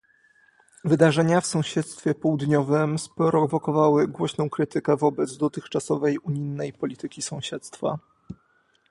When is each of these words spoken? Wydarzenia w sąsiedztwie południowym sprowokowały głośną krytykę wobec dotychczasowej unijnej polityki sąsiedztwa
Wydarzenia 0.83 1.41
w 1.41 1.45
sąsiedztwie 1.45 2.15
południowym 2.15 2.99
sprowokowały 2.99 4.07
głośną 4.07 4.49
krytykę 4.49 4.97
wobec 4.97 5.37
dotychczasowej 5.37 6.19
unijnej 6.19 6.73
polityki 6.73 7.21
sąsiedztwa 7.21 7.99